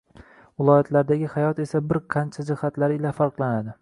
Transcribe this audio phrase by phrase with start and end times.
[0.61, 3.69] Viloyatlardagi hayot esa bir qancha jihatlari ila farqlanadi.